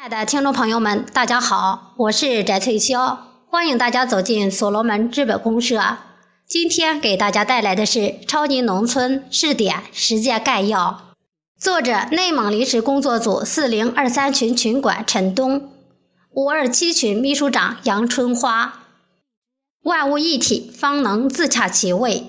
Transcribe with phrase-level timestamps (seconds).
[0.00, 3.18] 亲爱的听众朋友们，大家好，我是翟翠霄，
[3.50, 5.78] 欢迎大家走进所罗门资本公社。
[6.48, 11.12] 今天给大家带来的是《超级农村试点实践概要》，
[11.62, 15.70] 作者内蒙临时工作组四零二三群群管陈东，
[16.30, 18.86] 五二七群秘书长杨春花。
[19.82, 22.24] 万物一体，方能自洽其位；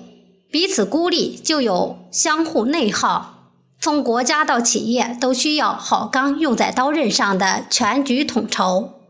[0.52, 3.31] 彼此孤立，就有相互内耗。
[3.82, 9.00] 从国家到企业，都需要好钢用在刀刃上的全局统筹。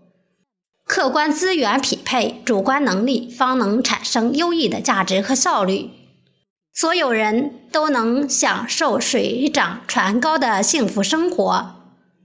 [0.87, 5.91] 客观资源匹配，主观能力方能产生优异的价值和效率。
[6.73, 11.74] 所有人都能享受水涨船高的幸福生活。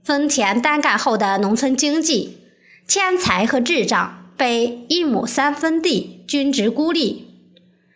[0.02, 2.38] 分田单干后的农村经济，
[2.86, 7.27] 天才和智障被一亩三分地均值孤立。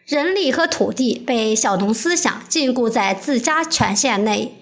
[0.06, 4.52] 人力和土地被小农思想禁锢在自家权限内，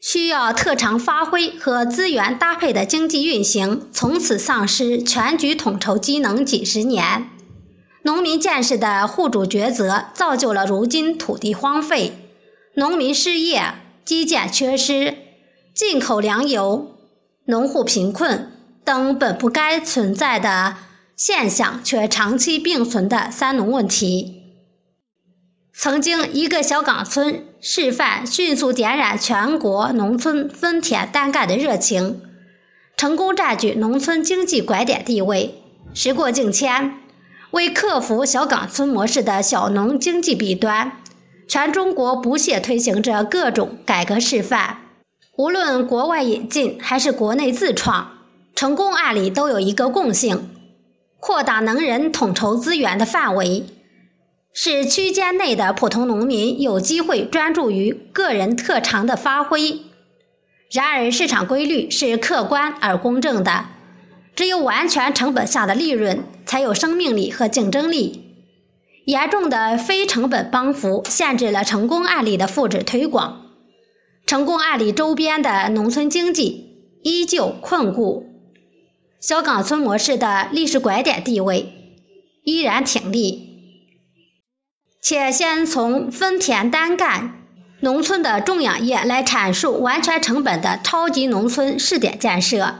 [0.00, 7.30] 需要特长发挥和资源搭配的经济运行从此丧失全局统筹机能几十年。
[8.02, 12.12] 农民见识的户主抉择，造就了如今土地荒废、
[12.74, 13.62] 农民失业、
[14.04, 15.16] 基建缺失、
[15.74, 16.94] 进口粮油、
[17.46, 18.52] 农户贫困
[18.84, 20.76] 等本不该存在的
[21.16, 24.43] 现象，却长期并存的三农问题。
[25.76, 32.22] 曾经，一个小岗村示范迅速点燃全国农村分田单干的热情，
[32.96, 35.62] 成功占据农村经济拐点地位。
[35.92, 36.94] 时过境迁，
[37.50, 40.92] 为克服小岗村模式的小农经济弊端，
[41.48, 44.78] 全中国不懈推行着各种改革示范。
[45.36, 48.12] 无论国外引进还是国内自创，
[48.54, 50.48] 成功案例都有一个共性：
[51.18, 53.66] 扩大能人统筹资源的范围。
[54.56, 59.80] 使区间内的普通农民有机会专注于个人特长的发挥。
[60.70, 63.66] 然而，市场规律是客观而公正的，
[64.36, 68.20] 只有完全成本下的利润才有生命力和竞争力。
[69.06, 73.46] 严重的非成本帮扶限制了成功案例的复制推广，
[74.24, 78.24] 成功案例周边的农村经济依旧困固，
[79.18, 81.72] 小岗村模式的历史拐点地位
[82.44, 83.53] 依然挺立。
[85.06, 87.42] 且先从分田单干
[87.80, 92.76] 农村的种养业来阐述完全成本的超级农村试点建设。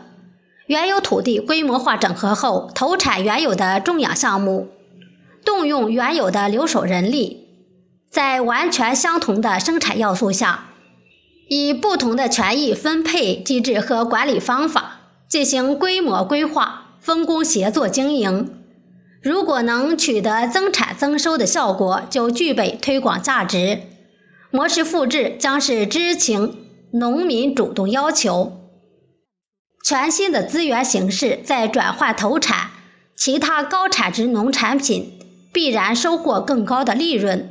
[0.67, 4.71] 原有土地规模化整合后，投产原有的种养项目，
[5.45, 7.47] 动用原有的留守人力，
[8.11, 10.69] 在完全相同的生产要素下，
[11.51, 18.64] 以不同的权益分配机制和管理方法进行规模规划、分工协作经营。
[19.25, 23.81] 如果能取得增产增收的效果，就具备推广价值。
[24.51, 28.61] 模式复制将是知情农民主动要求。
[29.83, 32.71] 全新的资源形式在转换投产，
[33.17, 35.19] 其他高产值农产品
[35.55, 37.51] 必然收获更高的利润。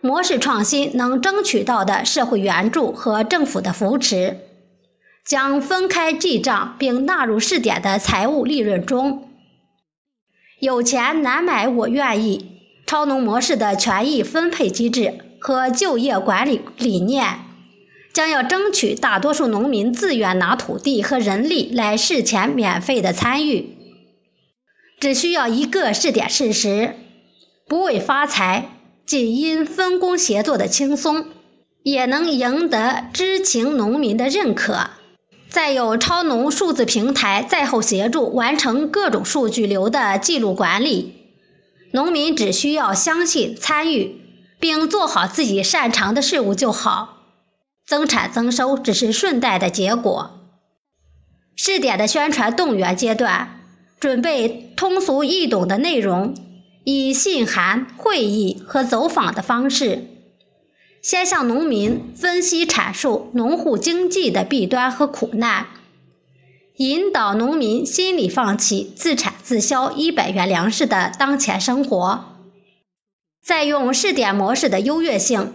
[0.00, 4.38] 模式创新能争取到的社会援助和政府的扶持，
[5.24, 9.25] 将分开记账并纳入试点的财务利润中。
[10.58, 17.40] 有钱难买我愿意，超农模式的权益分配机制和就业管理理念，
[18.14, 23.76] 将要争取大多数农民自愿拿土地和人力来事前免费的参与，
[24.98, 26.94] 只需要一个试点事实，
[27.68, 28.70] 不为发财，
[29.04, 31.26] 仅因分工协作的轻松，
[31.82, 34.88] 也能赢得知情农民的认可。
[35.48, 41.14] 再有超农数字平台在后协助完成各种数据流的记录管理，
[41.92, 44.20] 农民只需要相信参与，
[44.60, 47.22] 并做好自己擅长的事物就好，
[47.86, 50.32] 增产增收只是顺带的结果。
[51.54, 53.60] 试点的宣传动员阶段，
[53.98, 56.34] 准备通俗易懂的内容，
[56.84, 60.15] 以信函、会议和走访的方式。
[61.06, 65.68] 先向农民分析阐述农户经济的弊端和苦难，
[66.78, 72.24] 引导农民心理放弃自产自销一百元粮食的当前生活，
[73.40, 75.52] 再用试点模式的优越性，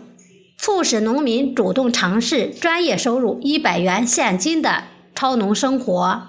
[0.57, 6.21] 促使农民主动尝试专业收入一百元现金的超农生活，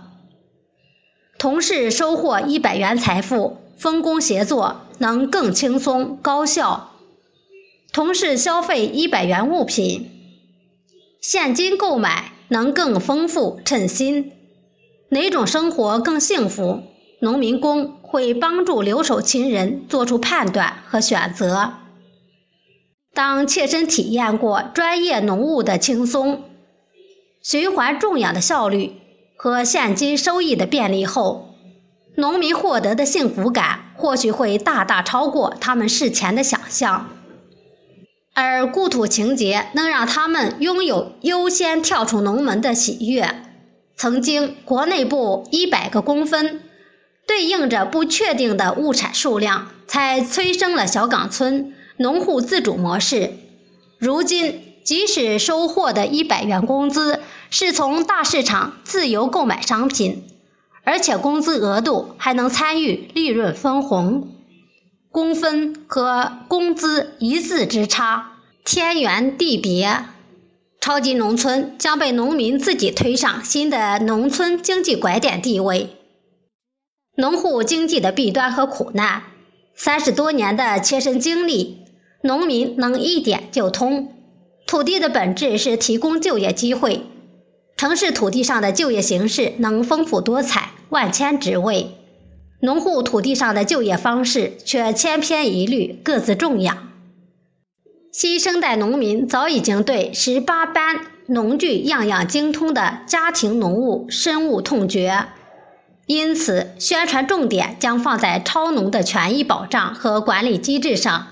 [1.38, 6.88] 同时收获一百元财富，分工协作能更轻松高效。
[7.92, 10.10] 同事消费一百元物品，
[11.20, 14.32] 现金购买能更丰富称心。
[15.10, 16.84] 哪种生活更幸福？
[17.20, 21.74] 农民工会帮助留守亲人做出判断和选择。
[23.12, 26.44] 当切身体验过专业农务的轻松、
[27.42, 28.94] 循环种养的效率
[29.36, 31.54] 和现金收益的便利后，
[32.16, 37.10] 农民获得的幸福感或许会大大超过他们事前的想象。
[38.34, 43.42] 而故土情节能让他们拥有优先跳出农门的喜悦。
[43.94, 46.62] 曾经，国内部一百个工分，
[47.26, 53.34] 对应着不确定的物产数量，才催生了小岗村农户自主模式。
[53.98, 57.20] 如今，即使收获的一百元工资
[57.50, 60.24] 是从大市场自由购买商品，
[60.84, 64.28] 而且工资额度还能参与利润分红。
[65.12, 70.06] 工分和工资一字之差，天圆地别。
[70.80, 75.90] 超级农村将被农民自己推上新的农村经济拐点地位。
[77.14, 79.24] 农户经济的弊端和苦难，
[79.74, 81.84] 三十多年的切身经历，
[82.22, 84.14] 农民能一点就通。
[84.66, 87.02] 土地的本质是提供就业机会，
[87.76, 91.98] 城市土地上的就业形式能丰富多彩，万千职位。
[92.64, 96.90] 农户土地上的就业方式却千篇一律，各自种养。
[98.12, 105.26] 新生代农民早已经对十八般农具样样精通的家庭农务深恶痛绝，
[106.06, 111.26] 因此宣传重点将放在超农的权益保障和管理机制上，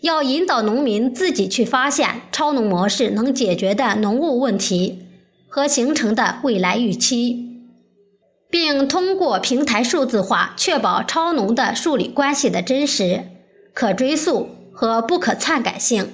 [0.00, 5.00] 要引导农民自己去发现超农模式能解决的农务问题
[5.46, 7.51] 和形成的未来预期。
[8.52, 13.24] 并通过平台数字化，确保超农的数理关系的真实、
[13.72, 16.12] 可追溯和不可篡改性。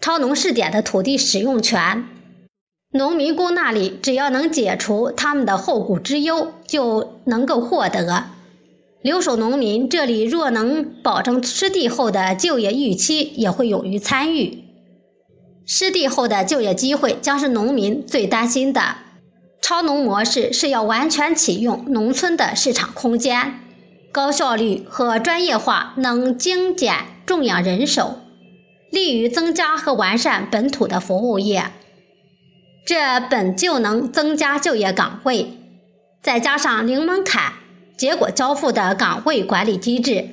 [0.00, 2.04] 超农试点的土地使用权，
[2.90, 8.24] 农民工那里只要能解除他们的后顾之忧，就能够获得。
[9.00, 14.64] 留守农民这里若能保证失地后的就业预期，也会勇于参与。
[15.64, 18.96] 失地后的就业机会将是农民最担心的。
[19.62, 23.60] 超农模式是要完全启用农村的市场空间，
[24.10, 28.18] 高效率和专业化，能精简种养人手，
[28.90, 31.70] 利于增加和完善本土的服务业。
[32.84, 35.52] 这本就能增加就业岗位，
[36.20, 37.52] 再加上零门槛、
[37.96, 40.28] 结果交付的岗位管理机制，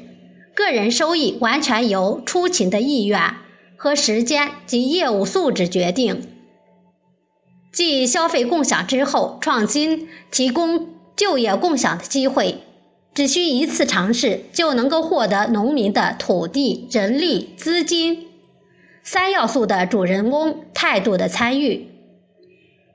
[0.56, 3.36] 个人收益完全由出勤的意愿
[3.78, 6.39] 和时间及业务素质决定。
[7.72, 12.64] 继消费共享之后，创新提供就业共享的机会，
[13.14, 18.28] 只需一次尝试就能够获得农民的土地、人力、资金
[19.04, 21.88] 三要素的主人公态度的参与。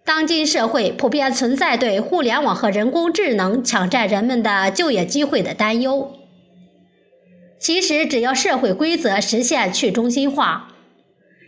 [0.04, 6.12] 当今社会普遍存在对互联网和人工智能抢占人们的就业机会的担忧，
[7.58, 10.73] 其实只要社会规则实现去中心化。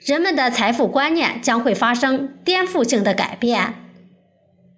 [0.06, 3.74] 人们的财富观念将会发生颠覆性的改变。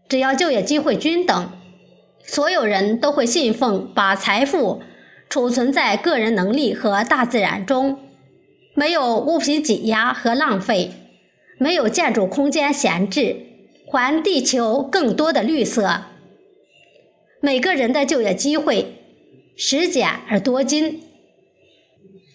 [0.09, 1.51] 只要就业机会均等，
[2.25, 4.81] 所有人都会信奉把财富
[5.29, 7.99] 储存在个人能力和大自然中，
[8.73, 10.93] 没有物品挤压和浪费，
[11.59, 13.37] 没有建筑空间闲置，
[13.87, 16.05] 还地球更多的绿色。
[17.43, 18.95] 每个人的就业机会，
[19.59, 21.03] 时简而多金。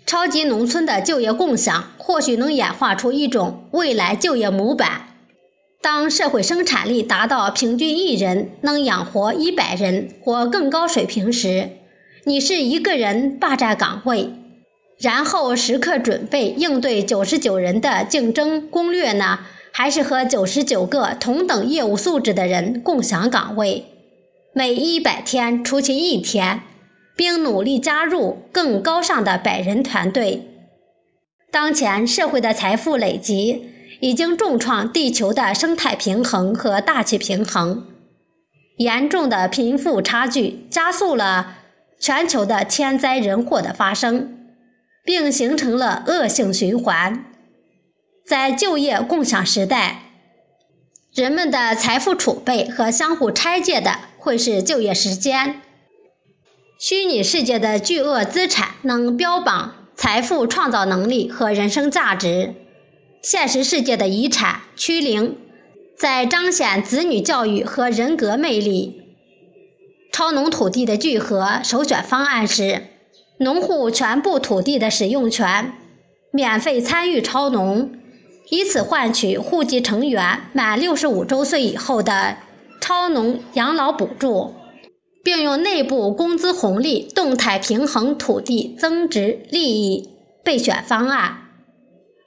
[0.05, 5.07] 超级农村的就业共享或许能演化出一种未来就业模板。
[5.81, 11.71] 当社会生产力达到平均一人能养活一百人或更高水平时，
[12.25, 14.29] 你是一个人霸占岗位，
[14.97, 19.39] 然后时刻准备应对九十九人的竞争攻略呢？
[19.75, 23.85] 还是和九十九个同等业务素质的人共享岗位，
[24.53, 26.61] 每一百天出勤一天？
[27.15, 30.49] 并努力加入更高尚的百人团队。
[31.51, 37.85] 当前社会的财富累积已经重创地球的生态平衡和大气平衡，
[38.77, 41.57] 严重的贫富差距加速了
[41.99, 44.47] 全球的天灾人祸的发生，
[45.05, 47.25] 并形成了恶性循环。
[48.25, 50.01] 在就业共享时代，
[51.13, 55.61] 人们的财富储备和相互拆借的会是就业时间。
[56.85, 62.55] 虚拟世界的巨额资产能标榜财富创造能力和人生价值，
[63.21, 65.37] 现实世界的遗产趋零，
[65.97, 69.01] 在彰显子女教育和人格魅力。
[70.11, 72.83] 超农土地的聚合首选方案是，
[73.37, 75.71] 农户全部土地的使用权，
[76.31, 77.93] 免费参与超农，
[78.49, 82.35] 以此换取户籍成员满六十五周岁以后的
[82.81, 84.53] 超农养老补助。
[85.23, 90.09] 并用内部工资红利动态平衡土地增值利益
[90.43, 91.47] 备选方案，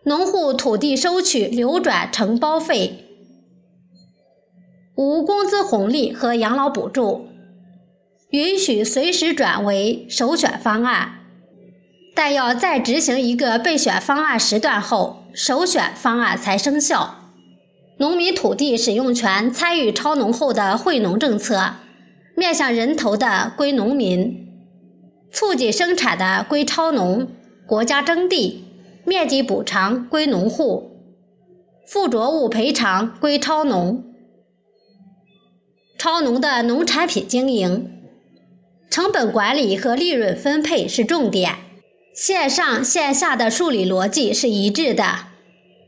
[0.04, 3.04] 农户土地收取流转承包费，
[4.94, 7.26] 无工资红利和养老补助，
[8.30, 11.20] 允许随时转为首选方案，
[12.14, 17.16] 但要再执行一个备选方案时段后，首选方案才生效。
[17.98, 21.74] 农民土地使用权参与超农后的惠农政策，
[22.36, 24.46] 面向人头的归农民，
[25.32, 27.28] 促进生产的归超农，
[27.66, 28.64] 国家征地
[29.06, 30.90] 面积补偿归农户，
[31.88, 34.04] 附着物赔偿归超农。
[35.98, 37.90] 超农的农产品经营，
[38.90, 41.54] 成本管理和利润分配是重点，
[42.14, 45.04] 线上线下的数理逻辑是一致的。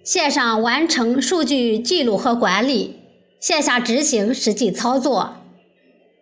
[0.03, 2.97] 线上完成数据记录和管理，
[3.39, 5.35] 线下执行实际操作。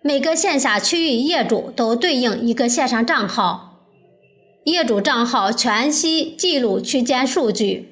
[0.06, 3.80] 每个线下区域业主都对应一个线上账号，
[4.62, 7.88] 业主账号全息记录区间数据，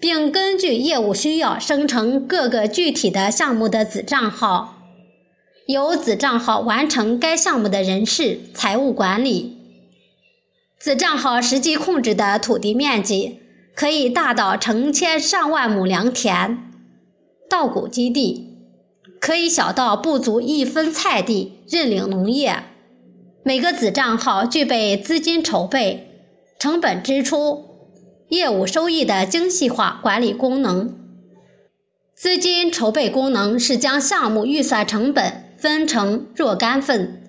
[0.00, 4.76] 并根据业务需要生成各个具体的项目的子账号。
[5.66, 9.58] 由子账号完成该项目的人事、财务管理。
[10.78, 13.40] 子账号实际控制的土地面积
[13.74, 16.70] 可以大到成千上万亩良田、
[17.48, 18.49] 稻谷基地，
[19.20, 22.64] 可以小到不足一分菜地认领农业。
[23.44, 26.24] 每个子账号具备资金筹备、
[26.58, 27.64] 成本支出、
[28.28, 30.98] 业务收益的精细化管理功能。
[32.14, 35.46] 资金筹备功能是将项目预算成本。
[35.60, 37.20] 分成若干份，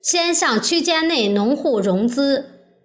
[0.00, 2.44] 先向区间内农户融资，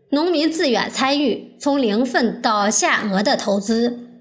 [0.10, 4.15] 农民自愿参与，从零份到限额的投资，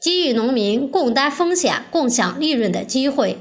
[0.00, 3.38] 给予农民共担风险、共享利润的机会。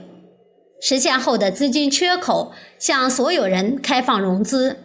[0.81, 4.77] 实现后的资金缺口，向所有人开放融资，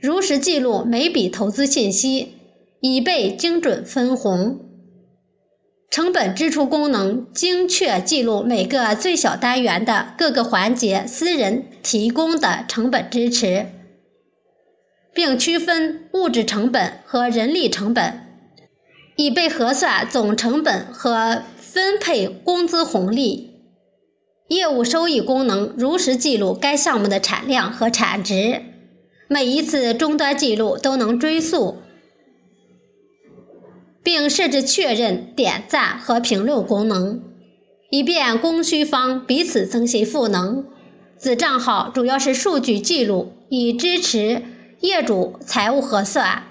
[0.00, 2.34] 如实记录每笔投资信息，
[2.80, 4.60] 以备精准分红。
[5.90, 13.66] 成本支出功能精确记录每个最小单元的各个环节私人提供的成本支持，
[15.14, 18.27] 并区分物质成本和人力成本，
[19.18, 23.50] 以备核算总成本和分配工资红利。
[24.46, 28.62] 业务收益功能如实记录该项目的产量和产值，
[29.26, 31.78] 每一次终端记录都能追溯。
[34.04, 37.20] 并设置确认、点赞和评论功能，
[37.90, 40.64] 以便供需方彼此增信赋能。
[41.18, 44.42] 子账号主要是数据记录，以支持
[44.80, 46.44] 业主财务核算、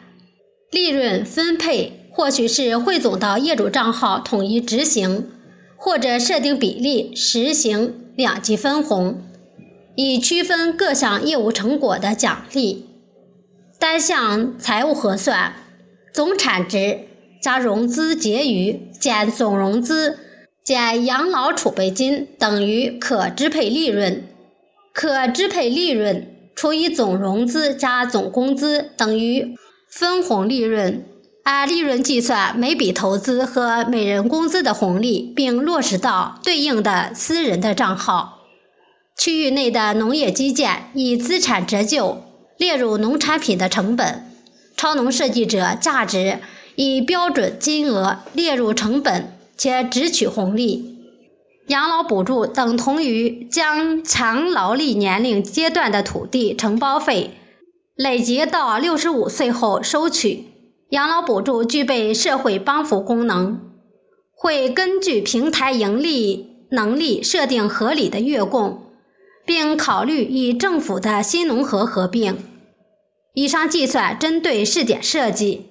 [0.70, 5.30] 利润分配，或许是汇总到业主账号统一执行，
[5.76, 9.22] 或者设定比例实行两级分红，
[9.96, 12.88] 以区分各项业务成果的奖励。
[13.78, 15.54] 单项财务核算，
[16.12, 17.02] 总产值。
[17.40, 20.18] 加融资结余减总融资
[20.66, 24.24] 减养老储备金等于可支配利润，
[24.92, 29.56] 可支配利润除以总融资加总工资等于
[29.88, 31.06] 分红利润。
[31.48, 38.40] 按利润计算每笔投资和每人工资的红利，并落实到对应的私人的账号。
[39.18, 42.22] 区域内的农业基建以资产折旧
[42.58, 44.30] 列入农产品的成本，
[44.76, 46.40] 超农设计者价值。
[46.76, 50.98] 以标准金额列入成本，且只取红利。
[51.68, 57.32] 养老补助等同于将强劳力年龄阶段的土地承包费
[57.96, 60.57] 累积到六十五岁后收取。
[60.90, 63.60] 养老补助具备社会帮扶功能，
[64.34, 68.84] 会根据平台盈利能力设定合理的月供，
[69.46, 72.38] 并考虑与政府的新农合合并。
[73.34, 75.68] 以上计算针对试点设计。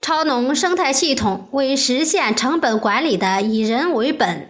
[0.00, 4.48] 超农生态系统为实现成本管理的以人为本，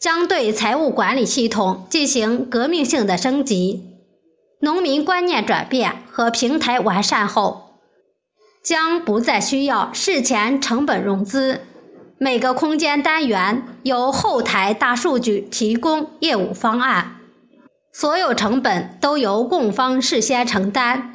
[0.00, 3.82] 将对财务管理系统进行革命性的升级。
[4.60, 7.61] 农民观念转变和平台完善后，
[8.62, 11.60] 将不再需要事前成本融资。
[12.18, 17.16] 每个空间单元由后台大数据提供业务方案，
[17.92, 21.14] 所有成本都由供方事先承担。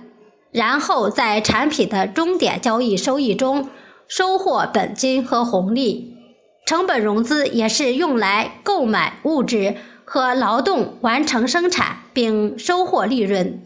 [0.52, 3.70] 然后在产品的终点交易收益中
[4.08, 6.18] 收获本金和红利，
[6.66, 13.62] 成本融资也是用来购买物质和劳动完成生产并收获利润。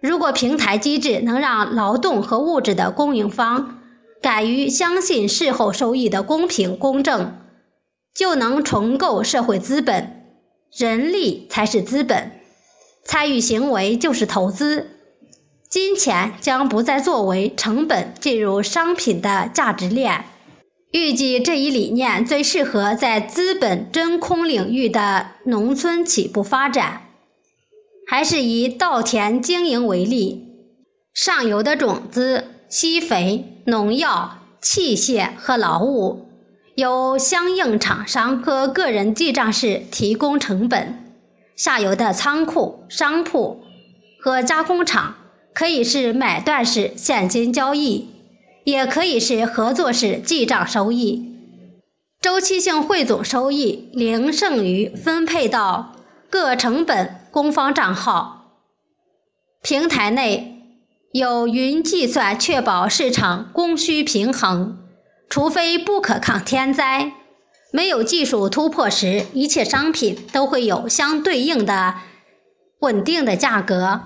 [0.00, 3.78] 如果平台机制能让劳动和物质的供应方
[4.22, 7.34] 敢于相信事后收益的公平公正，
[8.14, 10.12] 就能重构社会资本。
[10.76, 12.32] 人力才是资本，
[13.04, 14.90] 参与行为就是投资。
[15.70, 20.26] 金钱将不再作为成本进入商品的价值链，
[20.92, 27.05] 预计这一理念最适合在资本真空领域的农村起步发展。
[28.08, 30.44] 还是以稻田经营为例，
[31.12, 36.28] 上游的种子、施肥、农药、器械和劳务，
[36.76, 40.94] 由相应厂商和个人记账式提供成本；
[41.56, 43.62] 下游的仓库、商铺
[44.20, 45.16] 和加工厂，
[45.52, 48.08] 可以是买断式现金交易，
[48.64, 51.32] 也可以是合作式记账收益。
[52.22, 55.95] 周期性汇总收益零剩余分配到
[56.38, 57.16] 各成本。
[57.30, 58.60] 公方账号
[59.62, 60.60] 平台内
[61.10, 64.76] 有云计算，确保市场供需平衡。
[65.30, 67.12] 除非不可抗天灾，
[67.72, 71.94] 没有技术突破时，一切商品都会有相对应的
[72.80, 74.02] 稳定的价格。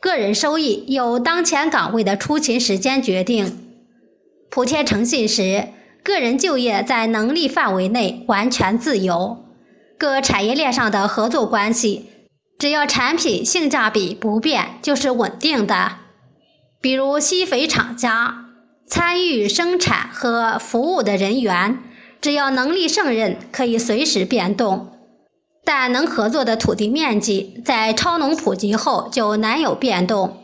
[0.00, 3.76] 个人收益由当前岗位的出勤时间决定。
[4.50, 5.68] 普天诚信时，
[6.02, 9.44] 个人就业在能力范围内完全自由。
[10.00, 12.06] 各产业链上的合作关系。
[12.58, 15.98] 只要产品性价比不变，就是稳定的。
[16.80, 18.46] 比如吸肥厂家
[18.86, 21.78] 参与生产和服务的人员，
[22.22, 24.88] 只要能力胜任，可以随时变动。
[25.66, 30.38] 但能合作的土地面积在超农普及后就难有变动。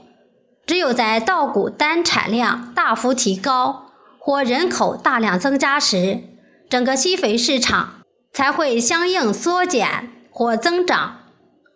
[0.67, 3.87] 只有在稻谷单产量大幅提高
[4.19, 6.21] 或人口大量增加时，
[6.69, 8.03] 整个吸肥市场
[8.37, 11.21] 才会相应缩减或增长。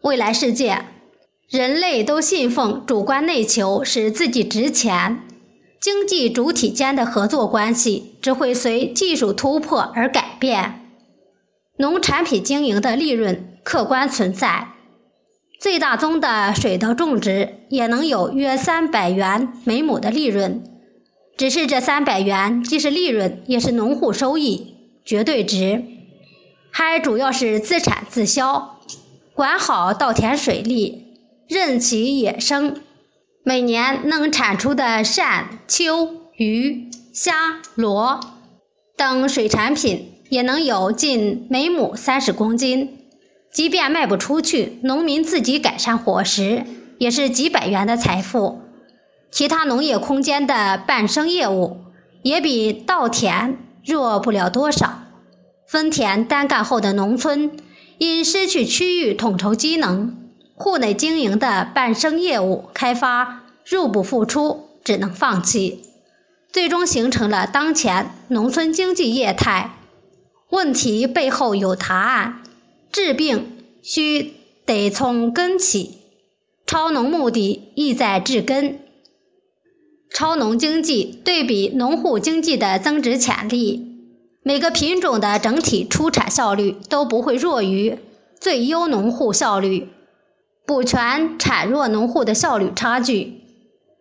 [0.03, 0.85] 未来世界，
[1.49, 5.23] 人类都信奉主观内求，使自己值钱。
[5.81, 10.87] 经济主体间的合作关系只会随技术突破而改变。
[11.79, 14.69] 农产品经营的利润客观存在，
[15.59, 20.63] 最大宗的水稻种植也能有约三百元每亩的利润。
[21.39, 24.75] 只是这三百元既是利润，也是农户收益
[25.07, 25.83] 绝对值，
[26.71, 28.79] 还主要是自产自销。
[29.35, 31.17] 管好稻田水利，
[31.49, 32.81] 任其野生，
[33.43, 38.21] 每年能产出的鳝、秋、鱼、虾、螺
[38.97, 42.99] 等水产品也能有近每亩三十公斤。
[43.51, 46.65] 即便卖不出去，农民自己改善伙食，
[46.99, 48.61] 也是几百元的财富。
[49.31, 51.79] 其他农业空间的伴生业务
[52.23, 54.99] 也比稻田弱不了多少。
[55.71, 57.53] 分田单干后的农村。
[57.99, 60.17] 因失去区域统筹机能，
[60.55, 65.85] 户内经营的伴生业务开发入不敷出，只能放弃，
[66.51, 69.77] 最终形成了当前农村经济业态。
[70.49, 72.43] 问题背后有答案，
[72.91, 74.33] 治病需
[74.65, 75.99] 得从根起，
[76.67, 78.81] 超农目的意在治根。
[80.13, 83.90] 超农经济对比农户经济的增值潜力。
[84.43, 87.99] 每个品种的整体出产效率都不会弱于
[88.41, 89.89] 最优农户效率，
[90.67, 93.43] 补全产弱农户的效率差距，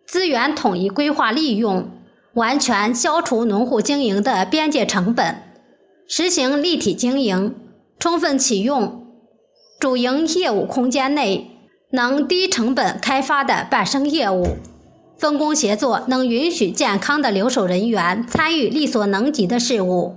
[0.06, 1.90] 资源统一规划利用，
[2.32, 5.42] 完全消除农户经营的边界成本，
[6.08, 7.54] 实行立体经营，
[7.98, 9.06] 充分启用
[9.78, 11.50] 主营业务空间内
[11.90, 14.56] 能低成本开发的伴生业务，
[15.18, 20.16] 分工协作能允许健康的留守人员参与力所能及的事务。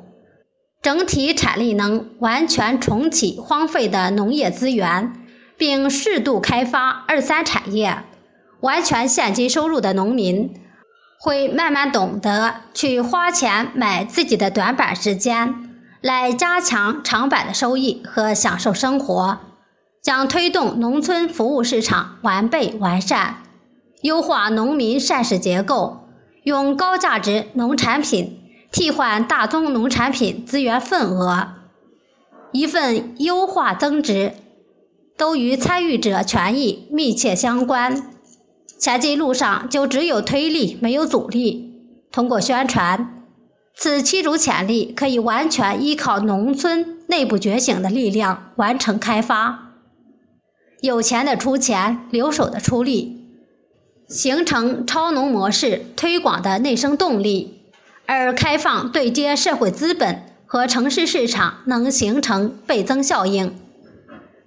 [0.84, 5.14] 整体产力能完全重启荒废的农业资源，
[5.58, 8.04] 并适度开发二三产业，
[8.60, 10.60] 完全现金收入的农民
[11.22, 15.70] 会慢慢懂得去花钱买自己的短板时间，
[16.02, 19.40] 来加强长板的收益和享受生活，
[20.02, 23.38] 将推动农村服务市场完备完善，
[24.02, 26.10] 优化农民膳食结构，
[26.44, 28.42] 用高价值农产品。
[28.74, 31.50] 替换大宗农产品资源份额，
[32.52, 34.34] 一份优化增值，
[35.16, 38.12] 都与参与者权益密切相关。
[38.80, 41.72] 前进路上就只有推力，没有阻力。
[42.12, 43.24] 通过宣传，
[43.76, 49.76] 此七种潜力可以完全依靠农村内部觉醒的力量完成开发。
[50.82, 53.22] 有钱的出钱，留守的出力，
[54.08, 57.60] 形成超农模式推广的内生动力。
[58.06, 63.56] 而开放对接社会资本和城市市场，能形成倍增效应，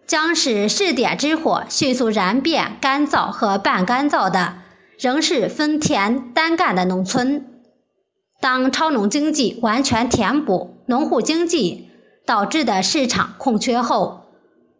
[0.07, 4.59] 将使试点之火迅速燃遍干燥和半干燥的
[4.99, 7.45] 仍是分田单干的农村。
[8.41, 11.89] 当超农经济完全填补农户经济
[12.27, 14.27] 导致的市场空缺后，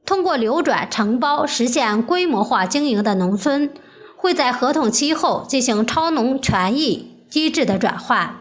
[0.05, 3.71] 通过流转承包实现规模化经营的农村，
[4.17, 8.37] 会在合同期后进行超农权益机制的转换。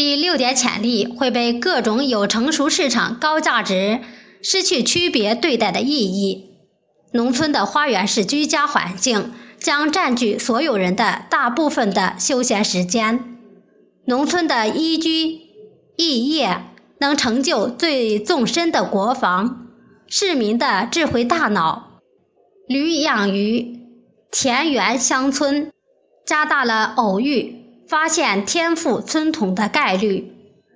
[0.00, 4.00] 第六点潜力会被各种有成熟市场高价值
[4.42, 6.54] 失去区别对待的意义。
[7.12, 13.36] 农村的花园式居家环境将占据所有人的大部分的休闲时间。
[14.06, 15.38] 农村的宜居
[15.98, 16.62] 宜业
[16.98, 19.66] 能成就最纵深的国防。
[20.08, 22.00] 市民的智慧大脑，
[22.66, 23.78] 驴养鱼，
[24.32, 25.70] 田园乡村，
[26.24, 27.59] 加大了偶遇
[27.90, 30.32] 发现天赋村童的概率。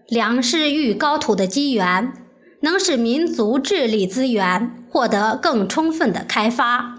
[0.09, 2.13] 良师育高徒的机缘，
[2.61, 6.99] 能使民族智力资源获得更充分的开发。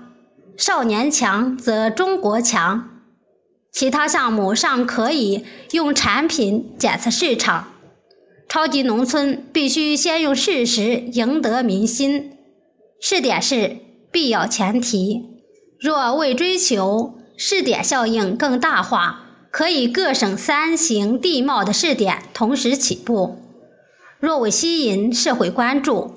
[0.55, 3.01] 少年强则中国强。
[3.73, 7.73] 其他项目尚可以用产品检测市场。
[8.47, 12.37] 超级农村必须先用事实赢得民心，
[13.01, 13.79] 试点是
[14.13, 15.41] 必要前提。
[15.77, 19.24] 若为追求试点效应更大化，
[19.57, 23.37] 可以各省三型地貌的试点同时起步；
[24.19, 26.11] 若为吸引社会关注，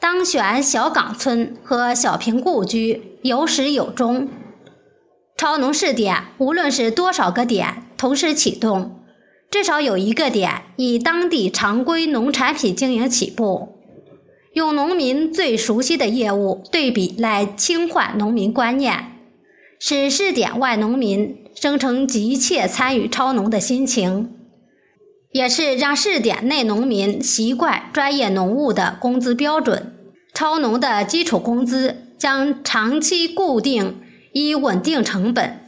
[0.00, 4.30] 当选小岗村和小平故居有始有终。
[5.36, 9.02] 超农试点无论是多少个点同时启动。
[9.50, 13.76] 至少有一个点以当地常规农产品经营起步，
[14.54, 19.12] 用农民最熟悉的业务对比来轻缓农民观念，
[19.78, 24.32] 使试点外农民生成急切参与超农的心情，
[25.32, 29.92] 也是让试点内农民习惯专业农务的工资标准。
[30.32, 33.96] 超农的基础工资将长期固定，
[34.32, 35.58] 以稳定成本。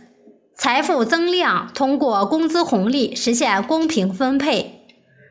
[0.57, 4.85] 财富增量通过工资红利实现公平分配，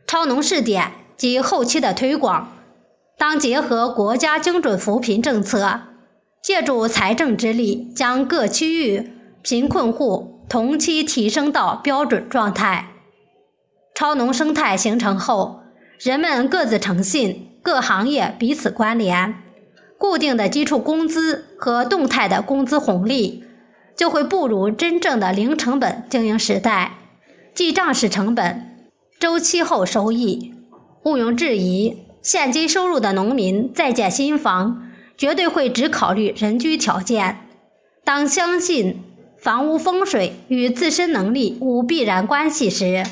[0.08, 2.52] 超农试点及后期的推广，
[3.18, 5.84] 当结合国家精准扶贫政策，
[6.44, 9.10] 借助财政之力，将各区域
[9.42, 12.90] 贫困户同期提升到标准状态。
[13.94, 15.62] 超农生态形成后，
[16.00, 19.36] 人们各自诚信，各行业彼此关联，
[19.98, 23.46] 固定的基础工资和动态的工资红利。
[23.96, 26.94] 就会步入真正的零成本经营时代，
[27.54, 28.88] 记账式成本，
[29.20, 30.54] 周期后收益。
[31.04, 37.40] 毋庸置疑，现金收入的农民再建新房，绝对会只考虑人居条件。
[38.06, 39.04] 当相信
[39.42, 43.06] 房屋风水与自身能力无必然关系时，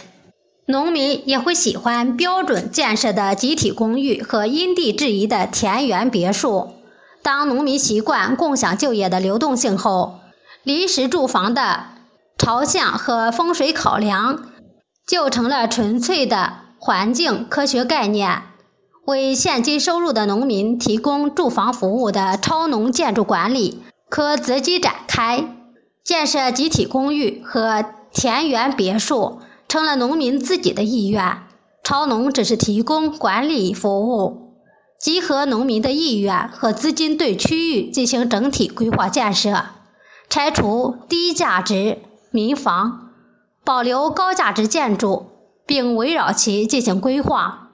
[0.66, 6.74] 农民也会喜欢标准建设的集体公寓和因地制宜的田园别墅。
[7.24, 10.20] 当农民习惯共享就业的流动性后，
[10.64, 11.86] 临时住房的
[12.38, 14.50] 朝向和风水考量，
[15.08, 18.44] 就成了纯粹的环境科学概念。
[19.06, 25.57] 为现金收入的农民提供住房服务的超农建筑管理，可择机展开。
[26.08, 31.44] 建设集体公寓和田园别墅，成了农民自己的意愿。
[31.84, 34.54] 超农只是提供管理服务，
[34.98, 39.66] 集合农民的意愿和资金，对区域进行整体规划建设。
[40.30, 41.98] 拆除低价值
[42.32, 43.10] 民房，
[43.66, 45.26] 保留高价值建筑，
[45.66, 47.72] 并围绕其进行规划，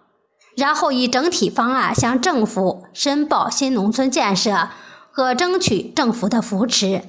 [0.58, 4.70] 然后以整体方案向政府申报新农村建设
[5.12, 7.04] 和争取政府的扶持。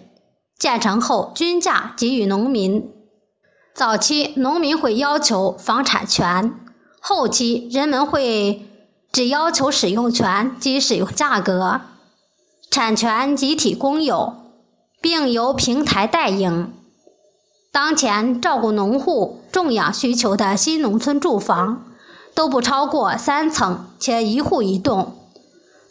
[0.58, 2.90] 建成后均价给予农民。
[3.74, 6.54] 早期农民会要求房产权，
[7.00, 8.66] 后期人们会
[9.12, 11.80] 只要求使用权及使用价格，
[12.70, 14.34] 产权集体公有。
[15.04, 16.72] 并由平台代营。
[17.70, 21.84] 当前照顾农户种养需求的新农村住房
[22.34, 25.14] 都不超过三层，且一户一栋。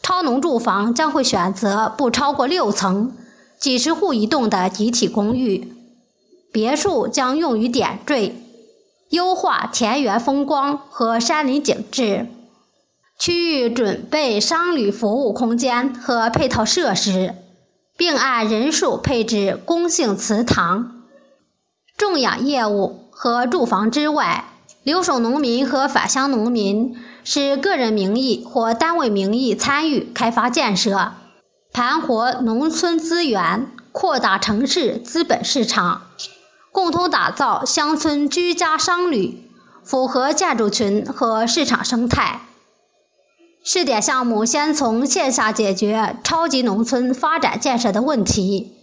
[0.02, 3.12] 超农住房将会选择不超过六层、
[3.58, 5.72] 几十户一栋的集体公寓。
[6.52, 8.34] 别墅将用于点缀，
[9.10, 12.26] 优化田园风光和山林景致。
[13.18, 17.34] 区域准备商旅服务空间和配套设施。
[17.96, 21.04] 并按人数配置公性祠堂。
[21.96, 24.46] 种养业务和住房之外，
[24.82, 31.12] 留守农民和返乡农民是个人名义或单位名义参与开发建设，
[31.74, 36.02] 盘活农村资源，扩大城市资本市场，
[36.70, 39.50] 共同打造乡村居家商旅，
[39.82, 42.42] 符合建筑群和市场生态。
[43.64, 48.76] 试点项目先从线下解决超级农村发展建设的问题，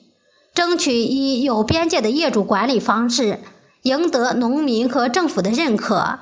[0.53, 3.39] 争取以有边界的业主管理方式
[3.83, 6.19] 赢得农民和政府的认可，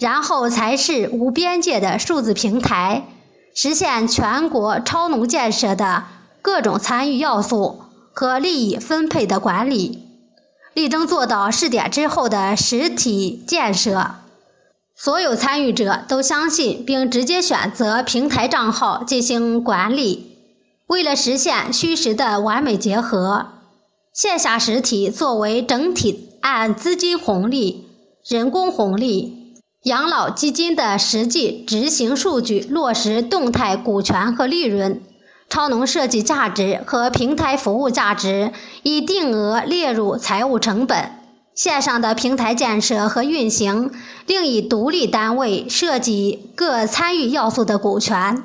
[0.00, 3.06] 然后才是无边界的数字平台，
[3.56, 6.04] 实现全国超农建设的
[6.42, 7.80] 各种参与要素
[8.12, 10.04] 和利益分配的管理，
[10.74, 14.16] 力争做到试点之后的实体建设。
[14.94, 20.36] 所有参与者都相信并直接选择平台账号进行管理。
[20.86, 23.46] 为了实现虚实的完美结合，
[24.12, 27.88] 线下实体作为整体，按资金红利、
[28.28, 29.45] 人工红利、
[29.86, 35.00] 养老基金的实际执行数据落实动态股权和利润。
[35.48, 41.12] 超农设计价值和平台服务价值以定额列入财务成本，
[41.54, 43.92] 线上的平台建设和运行
[44.26, 48.42] 另以独立单位设计各参与要素的股权，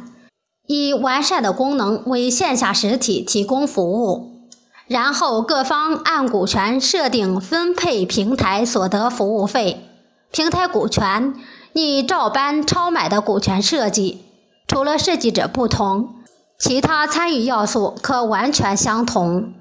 [0.68, 4.48] 以完善的功能为线下实体提供服务，
[4.86, 9.88] 然后各方按股权设定分配平台所得服务费。
[10.32, 11.36] 平台股权
[11.74, 14.24] 你照搬超买的股权设计，
[14.68, 16.16] 除了设计者不同。
[16.58, 19.56] 其他参与要素可完全相同，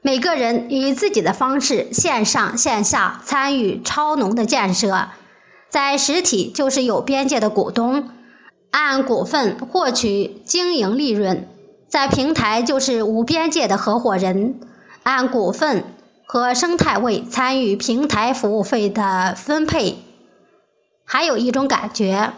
[0.00, 5.10] 每个人以自己的方式线上线下参与超农的建设。
[5.68, 8.08] 在实体就是有边界的股东，
[8.70, 11.44] 按股份获取经营利润；
[11.88, 14.58] 在平台就是无边界的合伙人，
[15.02, 15.84] 按股份
[16.30, 19.96] 和生态位参与平台服务费的分配。
[21.04, 22.34] 还有一种感觉。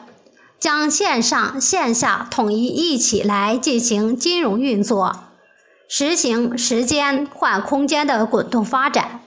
[0.61, 5.17] 将线上线下统一一起来进行金融运作，
[5.89, 9.23] 实行时间换空间的滚动发展，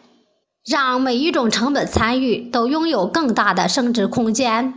[0.63, 4.76] 让每一种成本参与都拥有更大的升值空间。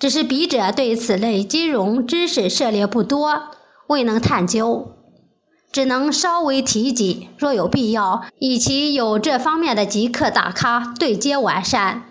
[0.00, 3.40] 只是笔者对此类金融知识涉猎不多，
[3.86, 4.96] 未能探究，
[5.72, 7.28] 只能稍微提及。
[7.38, 12.04] 若有必要，以其有这方面的极客大咖对接完善。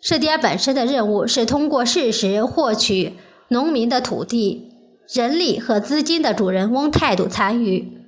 [0.00, 3.12] 试点本身的任务是通过事实获取
[3.48, 4.72] 农民的土地、
[5.12, 8.00] 人力和资金的主人翁态度参与，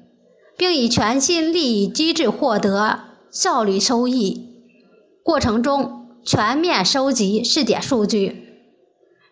[0.56, 4.48] 并以全新利益机制获得效率收益。
[5.22, 8.48] 过程中全面收集试点数据，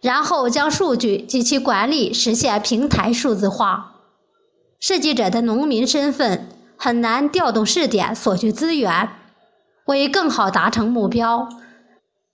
[0.02, 3.89] 然后将数据及其管理实现平台数字化。
[4.80, 9.10] 设计者的农民身份很难调动试点所需资源，
[9.84, 11.48] 为更好达成目标。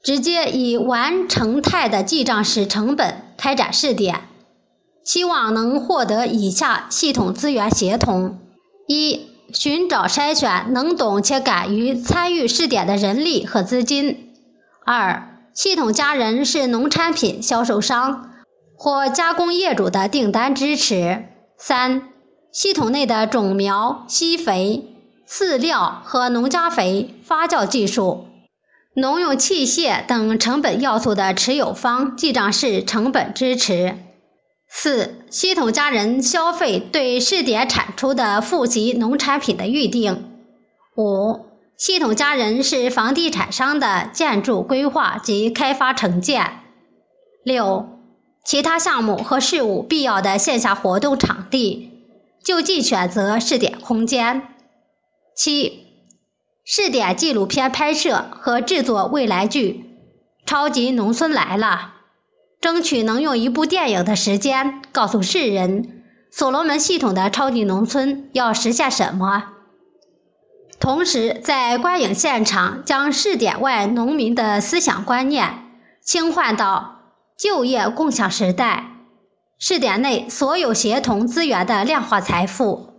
[0.02, 4.20] 直接以完成态的记账式成本开展试点，
[5.04, 8.38] 期望能获得以下系统资源协同：
[8.86, 14.14] 一、寻找筛选能懂且敢于参与试点的人力和资金；
[14.84, 18.30] 二、系统家人是农产品销售商
[18.76, 21.24] 或加工业主的订单支持；
[21.58, 22.10] 三、
[22.56, 24.82] 系统内的种苗、吸肥、
[25.28, 28.28] 饲料和农家肥发酵技术。
[28.94, 33.98] 农用器械等成本要素的持有方记账式成本支持。
[34.70, 40.24] 四、系统家人消费对试点产出的复习农产品的预定。
[40.96, 41.44] 五、
[41.76, 46.60] 系统家人是房地产商的建筑规划及开发承建。
[47.44, 47.86] 六、
[48.46, 51.95] 其他项目和事务必要的线下活动场地，
[52.46, 54.54] 就近选择试点空间。
[55.36, 55.82] 七。
[56.64, 59.98] 试点纪录片拍摄和制作未来剧
[60.48, 61.94] 《超级农村来了》，
[62.60, 69.52] 争取能用一部电影的时间告诉世人所罗门系统的超级农村要实现什么。
[70.78, 75.70] 同时，在观影现场将试点外农民的思想观念
[76.04, 78.95] 轻换到就业共享时代，
[79.58, 82.94] 试点内所有协同资源的量化财富。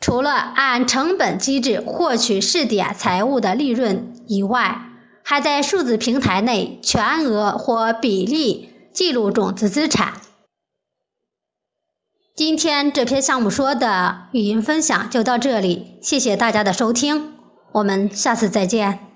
[0.00, 4.82] 除了按成本机制获取试点财务的利润以外，
[5.22, 10.14] 还在数字平台内全额或比例记录种子资产。
[12.34, 17.34] 今天这篇项目说的语音分享就到这里，谢谢大家的收听，
[17.72, 19.11] 我们下次再见。